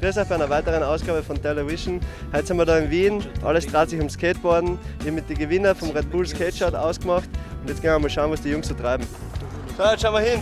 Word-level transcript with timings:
Grüß 0.00 0.16
euch 0.16 0.28
bei 0.28 0.34
einer 0.34 0.48
weiteren 0.48 0.82
Ausgabe 0.82 1.22
von 1.22 1.40
Television. 1.42 2.00
Heute 2.32 2.46
sind 2.46 2.56
wir 2.56 2.64
da 2.64 2.78
in 2.78 2.90
Wien. 2.90 3.22
Alles 3.44 3.66
dreht 3.66 3.90
sich 3.90 3.98
ums 3.98 4.14
Skateboarden. 4.14 4.78
Ich 4.98 5.04
habe 5.04 5.12
mit 5.12 5.28
den 5.28 5.36
Gewinner 5.36 5.74
vom 5.74 5.90
Red 5.90 6.10
Bull 6.10 6.26
Skate 6.26 6.56
Shot 6.56 6.74
ausgemacht. 6.74 7.28
Und 7.60 7.68
jetzt 7.68 7.82
gehen 7.82 7.90
wir 7.90 7.98
mal 7.98 8.08
schauen, 8.08 8.30
was 8.30 8.40
die 8.40 8.48
Jungs 8.48 8.66
so 8.66 8.72
treiben. 8.72 9.06
So, 9.76 9.84
jetzt 9.84 10.00
schauen 10.00 10.14
wir 10.14 10.20
hin. 10.20 10.40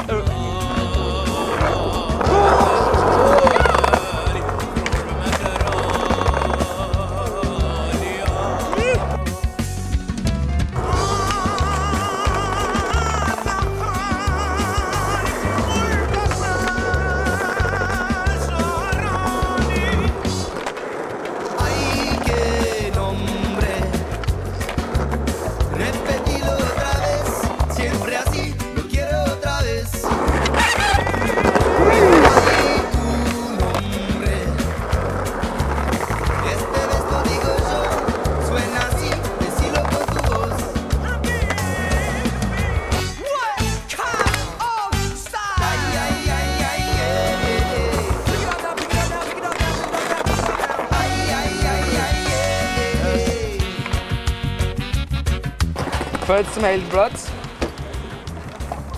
Fahre 56.28 56.40
jetzt 56.40 56.52
zum 56.52 56.64
Heldenplatz, 56.64 57.30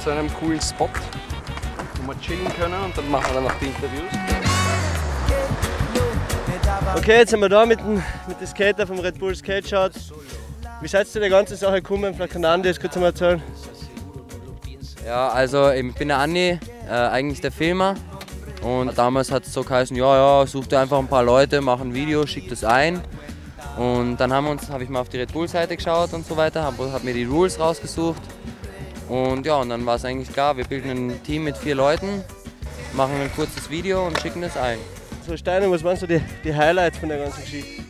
zu 0.03 0.11
einem 0.11 0.29
coolen 0.35 0.61
Spot, 0.61 0.89
wo 2.03 2.09
wir 2.09 2.21
chillen 2.21 2.53
können 2.59 2.75
und 2.85 2.99
dann 2.99 3.09
machen 3.09 3.27
wir 3.29 3.35
dann 3.35 3.45
noch 3.45 3.55
die 3.61 3.67
Interviews. 3.67 4.11
Okay, 6.97 7.19
jetzt 7.19 7.31
sind 7.31 7.39
wir 7.39 7.49
da 7.49 7.65
mit 7.65 7.79
dem, 7.79 8.03
mit 8.27 8.41
dem 8.41 8.47
Skater 8.49 8.85
vom 8.85 8.99
Red 8.99 9.21
Bull 9.21 9.37
Skate 9.37 9.69
Shot. 9.69 9.93
Wie 10.81 10.89
seid 10.89 11.07
ihr 11.07 11.13
zu 11.13 11.21
der 11.21 11.31
ganzen 11.31 11.57
Sache 11.57 11.75
gekommen? 11.75 12.13
Vielleicht 12.17 12.33
kann 12.33 12.43
der 12.43 12.51
Andi 12.51 12.69
das 12.69 12.81
kurz 12.81 12.97
mal 12.97 13.07
erzählen. 13.07 13.41
Ja, 15.07 15.29
also 15.29 15.71
ich 15.71 15.95
bin 15.95 16.09
der 16.09 16.19
Andi, 16.19 16.59
äh, 16.89 16.91
eigentlich 16.91 17.41
der 17.41 17.53
Filmer. 17.53 17.95
Und 18.61 18.99
damals 18.99 19.31
hat 19.31 19.47
es 19.47 19.53
so 19.53 19.63
geheißen, 19.63 19.97
ja, 19.97 20.17
ja, 20.41 20.47
such 20.49 20.67
dir 20.67 20.81
einfach 20.81 20.99
ein 20.99 21.07
paar 21.07 21.23
Leute, 21.23 21.61
mach 21.61 21.81
ein 21.81 21.95
Video, 21.95 22.27
schick 22.27 22.49
das 22.49 22.65
ein. 22.65 23.01
Und 23.77 24.17
dann 24.19 24.33
haben 24.33 24.45
wir 24.45 24.51
uns, 24.51 24.69
habe 24.71 24.85
ich 24.85 24.91
mal 24.91 25.01
auf 25.01 25.09
die 25.09 25.19
Red 25.19 25.33
Bull 25.33 25.49
Seite 25.49 25.77
geschaut 25.77 26.13
und 26.13 26.27
so 26.27 26.37
weiter, 26.37 26.63
habe 26.63 26.93
hab 26.93 27.05
mir 27.05 27.15
die 27.15 27.25
Rules 27.25 27.59
rausgesucht. 27.59 28.23
Und 29.09 29.47
ja, 29.47 29.57
und 29.57 29.71
dann 29.71 29.85
war 29.87 29.97
es 29.97 30.05
eigentlich 30.05 30.33
klar, 30.33 30.57
wir 30.57 30.65
bilden 30.65 30.91
ein 30.91 31.23
Team 31.23 31.45
mit 31.45 31.57
vier 31.57 31.75
Leuten, 31.75 32.23
machen 32.93 33.15
ein 33.21 33.33
kurzes 33.35 33.71
Video 33.71 34.07
und 34.07 34.21
schicken 34.21 34.43
das 34.43 34.57
ein. 34.57 34.79
So, 35.27 35.37
Steine, 35.37 35.71
was 35.71 35.83
waren 35.83 35.97
so 35.97 36.07
die, 36.07 36.21
die 36.45 36.55
Highlights 36.55 36.99
von 36.99 37.09
der 37.09 37.19
ganzen 37.19 37.43
Geschichte? 37.43 37.83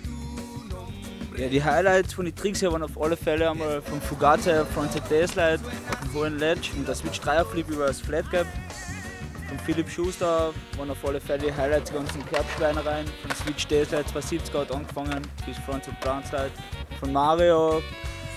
Ja, 1.36 1.48
die 1.48 1.62
Highlights 1.62 2.12
von 2.12 2.26
den 2.26 2.34
Tricks 2.34 2.60
her 2.60 2.72
waren 2.72 2.82
auf 2.82 3.00
alle 3.00 3.16
Fälle 3.16 3.50
einmal 3.50 3.80
vom 3.80 4.00
Fugate 4.00 4.66
Frontside 4.74 5.04
Baseline 5.08 5.58
auf 5.90 6.00
dem 6.00 6.14
hohen 6.14 6.38
Ledge 6.38 6.70
und 6.76 6.86
der 6.86 6.94
Switch 6.94 7.20
3 7.20 7.44
Flip 7.44 7.68
über 7.68 7.86
das 7.86 8.00
Flat 8.00 8.30
Gap. 8.30 8.46
Von 9.50 9.58
Philipp 9.58 9.90
Schuster 9.90 10.54
waren 10.76 10.90
auf 10.90 11.04
alle 11.04 11.20
Fälle 11.20 11.46
die 11.46 11.52
Highlights 11.52 11.90
die 11.90 11.96
ganzen 11.96 12.24
Kerbschweinereien. 12.24 13.04
Von 13.20 13.34
Switch 13.34 13.66
Baseline 13.66 14.06
270 14.06 14.54
hat 14.54 14.70
angefangen 14.70 15.26
bis 15.44 15.58
Frontside 15.58 15.96
Brownslide. 16.00 16.52
Von 17.00 17.12
Mario, 17.12 17.82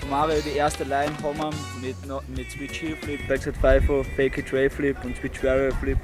von 0.00 0.10
Mario 0.10 0.40
die 0.44 0.56
erste 0.56 0.82
Line 0.82 1.12
Hammer 1.22 1.50
mit, 1.80 1.94
mit 2.36 2.50
Switch 2.50 2.80
Heel 2.80 2.96
Flip, 2.96 3.20
Backside 3.28 3.56
5 3.60 4.08
Fake 4.16 4.44
Tray 4.44 4.68
Flip 4.68 4.96
und 5.04 5.16
Switch 5.16 5.40
Barrier 5.40 5.72
Flip. 5.76 5.98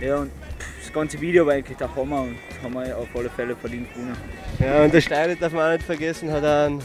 Ja 0.00 0.16
und 0.16 0.32
pff, 0.58 0.73
ganze 0.94 1.20
Video 1.20 1.44
war 1.44 1.54
eigentlich 1.54 1.76
der 1.76 1.94
Hammer 1.94 2.22
und 2.22 2.36
das 2.48 2.62
haben 2.62 2.74
wir 2.74 2.96
auf 2.96 3.08
alle 3.14 3.28
Fälle 3.28 3.56
verdient 3.56 3.92
gewonnen. 3.92 4.16
Ja, 4.60 4.84
und 4.84 4.94
der 4.94 5.00
Steine 5.00 5.36
darf 5.36 5.52
man 5.52 5.66
auch 5.66 5.72
nicht 5.72 5.84
vergessen, 5.84 6.30
hat 6.30 6.44
auch 6.44 6.66
einen 6.66 6.82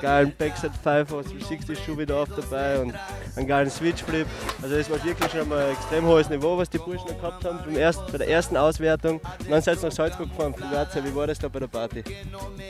geilen 0.00 0.32
Backside 0.38 0.72
5 0.82 1.12
aus 1.12 1.26
360 1.26 1.78
Schuh 1.84 1.98
wieder 1.98 2.16
auf 2.16 2.28
dabei 2.34 2.78
und 2.78 2.94
einen 3.36 3.46
geilen 3.46 3.70
Switch 3.70 4.02
Flip. 4.02 4.26
Also 4.62 4.76
das 4.76 4.88
war 4.88 5.04
wirklich 5.04 5.32
schon 5.32 5.48
mal 5.48 5.66
ein 5.66 5.72
extrem 5.72 6.06
hohes 6.06 6.30
Niveau, 6.30 6.56
was 6.56 6.70
die 6.70 6.78
Burschen 6.78 7.08
noch 7.08 7.20
gehabt 7.20 7.44
haben 7.44 7.58
beim 7.64 7.76
ersten, 7.76 8.10
bei 8.12 8.18
der 8.18 8.28
ersten 8.28 8.56
Auswertung. 8.56 9.20
Und 9.40 9.50
dann 9.50 9.60
seid 9.60 9.78
ihr 9.78 9.86
nach 9.86 9.92
Salzburg 9.92 10.30
gefahren, 10.30 10.54
Fugazia, 10.54 11.04
wie 11.04 11.14
war 11.14 11.26
das 11.26 11.38
da 11.38 11.48
bei 11.48 11.58
der 11.58 11.66
Party? 11.66 12.04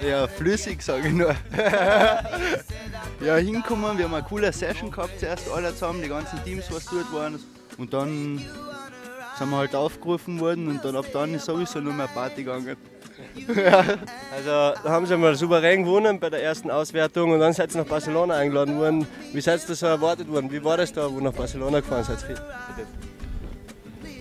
Ja, 0.06 0.26
flüssig 0.26 0.82
sage 0.82 1.08
ich 1.08 1.14
nur. 1.14 1.34
ja, 3.24 3.36
hinkommen, 3.36 3.98
wir 3.98 4.06
haben 4.06 4.14
eine 4.14 4.24
coole 4.24 4.52
Session 4.52 4.90
gehabt, 4.90 5.20
zuerst 5.20 5.50
alle 5.50 5.72
zusammen, 5.74 6.02
die 6.02 6.08
ganzen 6.08 6.42
Teams, 6.44 6.64
was 6.70 6.86
dort 6.86 7.12
waren. 7.12 7.38
Und 7.76 7.92
dann 7.92 8.44
sind 9.38 9.50
wir 9.50 9.58
halt 9.58 9.74
aufgerufen 9.74 10.40
worden 10.40 10.68
und 10.68 10.84
dann 10.84 10.96
ab 10.96 11.06
dann 11.12 11.34
ist 11.34 11.44
sowieso 11.46 11.80
nur 11.80 11.92
mehr 11.92 12.08
Party 12.08 12.42
gegangen. 12.42 12.76
Also 14.34 14.80
da 14.84 14.90
haben 14.90 15.06
sie 15.06 15.16
mal 15.16 15.34
souverän 15.34 15.84
gewonnen 15.84 16.20
bei 16.20 16.30
der 16.30 16.42
ersten 16.42 16.70
Auswertung 16.70 17.32
und 17.32 17.40
dann 17.40 17.52
seid 17.52 17.74
ihr 17.74 17.82
nach 17.82 17.88
Barcelona 17.88 18.34
eingeladen 18.34 18.78
worden. 18.78 19.06
Wie 19.32 19.40
seid 19.40 19.68
ihr 19.68 19.74
so 19.74 19.86
erwartet 19.86 20.28
worden? 20.28 20.50
Wie 20.52 20.62
war 20.62 20.76
das 20.76 20.92
da, 20.92 21.10
wo 21.10 21.16
ihr 21.16 21.22
nach 21.22 21.32
Barcelona 21.32 21.80
gefahren 21.80 22.04
seid? 22.04 22.24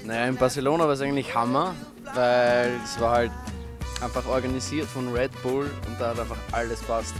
Naja, 0.04 0.26
in 0.28 0.36
Barcelona 0.36 0.86
war 0.86 0.94
es 0.94 1.02
eigentlich 1.02 1.34
Hammer, 1.36 1.76
weil 2.16 2.72
es 2.84 3.00
war 3.00 3.12
halt 3.12 3.32
einfach 4.02 4.26
organisiert 4.28 4.88
von 4.88 5.14
Red 5.14 5.32
Bull 5.44 5.70
und 5.88 6.00
da 6.00 6.10
hat 6.10 6.20
einfach 6.20 6.38
alles 6.52 6.82
passt. 6.82 7.14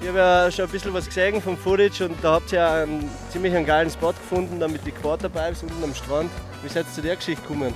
Ich 0.00 0.06
habe 0.06 0.18
ja 0.18 0.50
schon 0.50 0.66
ein 0.66 0.70
bisschen 0.70 0.94
was 0.94 1.06
gesehen 1.06 1.42
vom 1.42 1.56
Footage 1.56 2.04
und 2.04 2.16
da 2.22 2.34
habt 2.34 2.52
ihr 2.52 2.58
ja 2.58 2.82
einen 2.82 3.10
ziemlich 3.30 3.54
einen 3.54 3.66
geilen 3.66 3.90
Spot 3.90 4.12
gefunden, 4.12 4.60
da 4.60 4.68
mit 4.68 4.86
den 4.86 4.94
Quarterpipes 4.94 5.64
unten 5.64 5.82
am 5.82 5.94
Strand. 5.94 6.30
Wie 6.62 6.68
seid 6.68 6.86
ihr 6.86 6.92
zu 6.92 7.02
der 7.02 7.16
Geschichte 7.16 7.42
gekommen? 7.42 7.74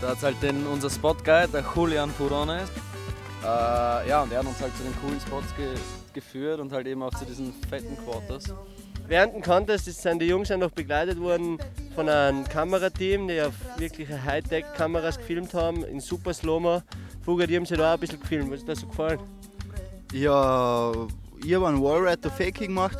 Da 0.00 0.08
hat 0.08 0.22
halt 0.22 0.42
den, 0.42 0.66
unser 0.66 0.88
Spot-Guide, 0.88 1.48
der 1.48 1.64
Julian 1.76 2.10
Furones, 2.10 2.70
äh, 3.42 4.08
ja, 4.08 4.22
und 4.22 4.32
er 4.32 4.38
hat 4.38 4.46
uns 4.46 4.60
halt 4.60 4.76
zu 4.76 4.82
den 4.82 4.94
coolen 5.00 5.20
Spots 5.20 5.54
ge 5.56 5.74
geführt 6.12 6.60
und 6.60 6.72
halt 6.72 6.86
eben 6.86 7.02
auch 7.02 7.14
zu 7.14 7.24
diesen 7.24 7.54
fetten 7.68 7.96
Quarters. 8.04 8.54
Während 9.08 9.34
dem 9.34 9.42
Contest 9.42 9.86
sind 9.86 10.20
die 10.20 10.26
Jungs 10.26 10.48
ja 10.48 10.56
noch 10.56 10.70
begleitet 10.70 11.18
worden 11.18 11.58
von 11.94 12.08
einem 12.08 12.44
Kamerateam, 12.44 13.28
die 13.28 13.40
auf 13.40 13.54
wirkliche 13.78 14.22
Hightech-Kameras 14.22 15.18
gefilmt 15.18 15.54
haben, 15.54 15.84
in 15.84 16.00
super 16.00 16.34
Slow-Mo. 16.34 16.82
Die 17.26 17.56
haben 17.56 17.66
sich 17.66 17.78
da 17.78 17.90
auch 17.90 17.94
ein 17.94 18.00
bisschen 18.00 18.20
gefilmt. 18.20 18.50
Was 18.50 18.60
ist 18.60 18.68
dir 18.68 18.76
so 18.76 18.86
gefallen? 18.86 19.20
Ja, 20.12 20.92
ich 21.42 21.54
habe 21.54 21.68
einen 21.68 21.82
Wallride 21.82 22.28
auf 22.28 22.36
Faking 22.36 22.68
gemacht. 22.68 22.98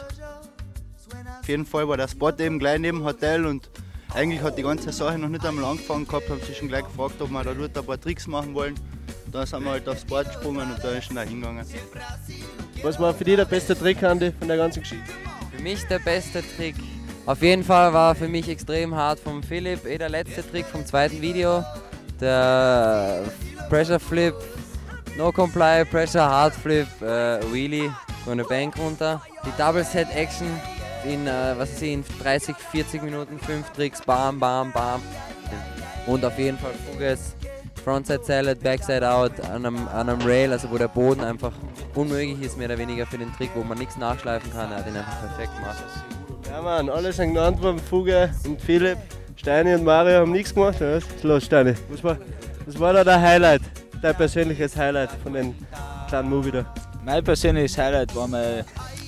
Auf 1.41 1.49
jeden 1.49 1.67
Fall 1.67 1.87
war 1.87 1.99
der 1.99 2.09
Spot 2.09 2.31
eben 2.39 2.59
gleich 2.59 2.78
neben 2.78 2.99
dem 2.99 3.06
Hotel 3.06 3.45
und 3.45 3.69
eigentlich 4.15 4.43
hat 4.43 4.56
die 4.56 4.62
ganze 4.62 4.93
Sache 4.93 5.19
noch 5.19 5.28
nicht 5.28 5.45
einmal 5.45 5.65
angefangen 5.67 6.06
gehabt, 6.06 6.28
haben 6.31 6.41
sie 6.47 6.55
schon 6.55 6.69
gleich 6.69 6.84
gefragt, 6.84 7.21
ob 7.21 7.31
wir 7.31 7.45
da 7.45 7.53
dort 7.53 7.77
ein 7.77 7.84
paar 7.84 8.00
Tricks 8.00 8.27
machen 8.27 8.55
wollen. 8.55 8.75
Dann 9.31 9.47
sind 9.47 9.62
wir 9.62 9.73
halt 9.73 9.89
aufs 9.89 10.05
Board 10.05 10.27
gesprungen 10.27 10.71
und 10.71 10.83
da 10.83 10.91
ist 10.91 11.05
schon 11.05 11.17
da 11.17 11.23
hingegangen. 11.23 11.67
Was 12.83 12.99
war 12.99 13.12
für 13.12 13.25
dich 13.25 13.37
der 13.37 13.44
beste 13.44 13.77
Trick, 13.77 14.03
Andi, 14.03 14.33
von 14.39 14.49
der 14.49 14.56
ganzen 14.56 14.81
Geschichte? 14.81 15.05
Für 15.55 15.62
mich 15.62 15.83
der 15.89 15.99
beste 15.99 16.43
Trick. 16.56 16.77
Auf 17.27 17.43
jeden 17.43 17.62
Fall 17.62 17.93
war 17.93 18.15
für 18.15 18.29
mich 18.29 18.49
extrem 18.49 18.94
hart 18.94 19.21
vom 19.21 19.43
Philipp, 19.43 19.87
eh 19.87 19.99
der 19.99 20.09
letzte 20.09 20.49
Trick 20.49 20.67
vom 20.67 20.84
zweiten 20.84 21.21
Video. 21.21 21.65
Der 22.21 23.23
Pressure 23.69 24.00
Flip, 24.00 24.34
No 25.17 25.31
Comply, 25.31 25.84
Pressure 25.84 26.23
Hard 26.23 26.55
Flip, 26.55 26.87
äh, 27.03 27.41
Wheelie 27.53 27.91
von 28.25 28.39
der 28.39 28.45
Bank 28.45 28.78
runter. 28.78 29.21
Die 29.44 29.53
Double 29.59 29.85
Set 29.85 30.09
Action 30.14 30.47
in, 31.05 31.26
äh, 31.26 31.55
was 31.56 31.82
ich, 31.82 31.93
in 31.93 32.05
30, 32.23 32.56
40 32.56 33.03
Minuten, 33.03 33.38
5 33.38 33.70
Tricks, 33.70 34.00
bam, 34.00 34.38
bam, 34.38 34.73
bam. 34.73 35.03
Und 36.06 36.25
auf 36.25 36.38
jeden 36.38 36.59
Fall 36.59 36.73
Fuges, 36.91 37.35
Frontside 37.85 38.25
Salad, 38.25 38.61
Backside 38.61 39.09
Out 39.09 39.32
an 39.50 39.67
einem, 39.67 39.88
an 39.88 40.09
einem 40.09 40.23
Rail, 40.23 40.53
also 40.53 40.70
wo 40.70 40.79
der 40.79 40.88
Boden 40.88 41.23
einfach 41.23 41.53
unmöglich 41.94 42.41
ist, 42.41 42.56
mehr 42.56 42.69
oder 42.69 42.79
weniger 42.79 43.06
für 43.06 43.19
den 43.19 43.32
Trick, 43.35 43.50
wo 43.55 43.62
man 43.62 43.79
nichts 43.79 43.97
nachschleifen 43.99 44.50
kann. 44.53 44.73
Er 44.73 44.79
hat 44.79 44.87
ihn 44.87 44.97
einfach 44.97 45.20
perfekt 45.20 45.55
gemacht. 45.56 45.85
Ja, 46.50 46.62
Mann, 46.62 46.88
alle 46.88 47.12
sind 47.12 47.35
genannt 47.35 47.62
worden: 47.62 47.79
Fuge 47.79 48.31
und 48.47 48.61
Philipp. 48.61 48.99
Steini 49.37 49.75
und 49.75 49.85
Mario 49.85 50.20
haben 50.20 50.32
nichts 50.32 50.55
gemacht. 50.55 50.81
Ja, 50.81 50.97
was 50.97 51.05
ist 51.05 51.23
los, 51.23 51.44
Steini? 51.44 51.75
Was 51.91 52.03
war, 52.03 52.17
was 52.67 52.81
war 52.81 52.93
da 52.93 53.05
der 53.05 53.20
Highlight? 53.20 53.62
Dein 54.02 54.16
persönliches 54.16 54.76
Highlight 54.76 55.10
von 55.22 55.32
den 55.32 55.54
kleinen 56.08 56.28
Movie 56.28 56.50
da? 56.50 56.75
Mein 57.04 57.22
persönliches 57.22 57.78
Highlight 57.78 58.14
war 58.16 58.26
mein 58.26 58.64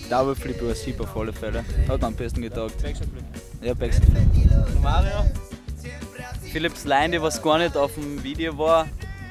Double 0.08 0.37
Flip 0.37 0.61
über 0.61 0.73
Sieb 0.73 1.00
auf 1.00 1.17
alle 1.17 1.32
Fälle. 1.32 1.64
Hat 1.88 2.00
mir 2.00 2.06
am 2.06 2.14
besten 2.14 2.43
getaugt. 2.43 2.76
Ja, 3.61 3.75
Backside 3.75 4.06
Flip. 4.06 4.81
Mario? 4.81 5.26
Philips 6.52 6.85
Line, 6.85 7.20
was 7.20 7.43
gar 7.43 7.58
nicht 7.58 7.76
auf 7.76 7.94
dem 7.94 8.23
Video 8.23 8.56
war, 8.56 8.87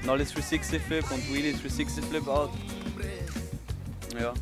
Nolly 0.06 0.26
360 0.26 0.82
Flip 0.82 1.06
und 1.10 1.34
Wheelie 1.34 1.54
360 1.54 2.04
Flip 2.04 2.28
out. 2.28 2.50
Ja. 4.20 4.34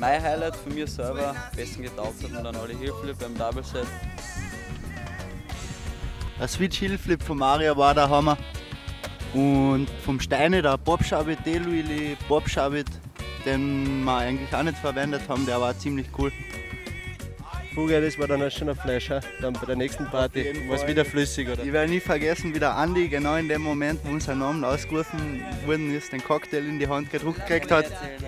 Mein 0.00 0.20
Highlight 0.20 0.56
von 0.56 0.74
mir 0.74 0.88
selber, 0.88 1.28
am 1.28 1.36
besten 1.54 1.82
getaugt 1.84 2.20
hat 2.20 2.32
mir 2.32 2.42
dann 2.42 2.54
Nolly 2.56 2.74
Heel 2.74 2.92
Flip 3.00 3.16
beim 3.16 3.38
Double 3.38 3.62
Set. 3.62 3.86
Ein 6.40 6.48
Switch 6.48 6.80
Hill 6.80 6.98
Flip 6.98 7.22
von 7.22 7.38
Mario 7.38 7.76
war 7.76 7.94
der 7.94 8.10
Hammer. 8.10 8.36
Und 9.36 9.86
vom 10.02 10.18
Steine 10.18 10.62
der 10.62 10.78
Bob 10.78 11.04
Schabit, 11.04 11.44
Deluili 11.44 12.16
Bob 12.26 12.48
Schabit, 12.48 12.86
den 13.44 14.02
wir 14.02 14.16
eigentlich 14.16 14.54
auch 14.54 14.62
nicht 14.62 14.78
verwendet 14.78 15.28
haben, 15.28 15.44
der 15.44 15.60
war 15.60 15.78
ziemlich 15.78 16.06
cool. 16.16 16.32
Fuge, 17.74 18.00
das 18.00 18.18
war 18.18 18.28
dann 18.28 18.42
auch 18.42 18.50
schon 18.50 18.70
ein 18.70 18.76
Flash, 18.76 19.10
dann 19.42 19.52
bei 19.52 19.66
der 19.66 19.76
nächsten 19.76 20.06
Party. 20.06 20.46
War 20.66 20.76
es 20.76 20.86
wieder 20.86 21.04
flüssig, 21.04 21.50
oder? 21.50 21.62
Ich 21.62 21.70
werde 21.70 21.90
nie 21.90 22.00
vergessen, 22.00 22.54
wie 22.54 22.58
der 22.58 22.74
Andi 22.76 23.08
genau 23.08 23.36
in 23.36 23.46
dem 23.46 23.60
Moment, 23.60 24.00
wo 24.04 24.12
unser 24.12 24.34
Name 24.34 24.66
ausgerufen 24.66 25.44
worden 25.66 25.94
ist, 25.94 26.10
den 26.14 26.24
Cocktail 26.24 26.66
in 26.66 26.78
die 26.78 26.88
Hand 26.88 27.10
gedruckt 27.10 27.46
gekriegt 27.46 27.70
hat. 27.70 27.84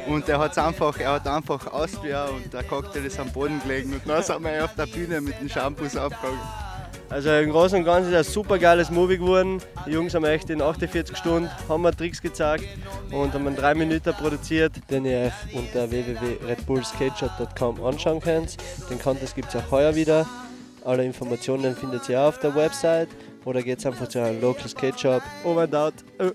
Und 0.07 0.29
er 0.29 0.39
hat 0.39 0.59
einfach, 0.59 1.01
er 1.01 1.13
hat 1.13 1.27
einfach 1.27 1.73
Austria 1.73 2.27
und 2.27 2.53
der 2.53 2.65
Cocktail 2.65 3.07
ist 3.07 3.19
am 3.19 3.33
Boden 3.33 3.63
gelegen. 3.63 3.95
Und 3.95 4.07
dann 4.07 4.23
sind 4.23 4.45
wir 4.45 4.63
auf 4.63 4.75
der 4.75 4.85
Bühne 4.85 5.23
mit 5.23 5.41
den 5.41 5.49
Shampoos 5.49 5.97
aufgegangen. 5.97 6.39
Also 7.11 7.31
im 7.31 7.51
Großen 7.51 7.79
und 7.79 7.85
Ganzen 7.85 8.13
ist 8.13 8.17
ein 8.17 8.33
super 8.33 8.59
geiles 8.59 8.91
Movie 8.91 9.17
geworden. 9.17 9.63
Die 9.87 9.93
Jungs 9.93 10.15
haben 10.15 10.25
echt 10.25 10.51
in 10.51 10.61
48 10.61 11.17
Stunden 11.17 11.49
wir 11.69 11.93
Tricks 11.93 12.21
gezeigt 12.21 12.65
und 13.11 13.33
haben 13.33 13.47
in 13.47 13.57
drei 13.57 13.75
Minuten 13.75 14.13
produziert, 14.13 14.73
den 14.91 15.07
ihr 15.07 15.27
euch 15.27 15.55
unter 15.55 15.91
www.redbullskateshop.com 15.91 17.83
anschauen 17.83 18.21
könnt. 18.21 18.57
Den 18.91 18.99
Contest 18.99 19.35
gibt 19.35 19.49
es 19.49 19.57
auch 19.57 19.71
heuer 19.71 19.95
wieder. 19.95 20.27
Alle 20.85 21.05
Informationen 21.05 21.75
findet 21.75 22.09
ihr 22.09 22.21
auch 22.21 22.29
auf 22.29 22.39
der 22.39 22.55
Website 22.55 23.09
oder 23.45 23.63
geht 23.63 23.85
einfach 23.87 24.09
zu 24.09 24.23
einem 24.23 24.41
Local 24.41 24.69
Skate. 24.69 25.23
Over 25.45 25.63
and 25.63 25.75
out. 25.75 25.95
Äh. 26.19 26.33